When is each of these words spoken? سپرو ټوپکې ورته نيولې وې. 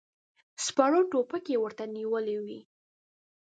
سپرو 0.65 1.01
ټوپکې 1.11 1.55
ورته 1.59 1.83
نيولې 1.95 2.37
وې. 2.45 2.59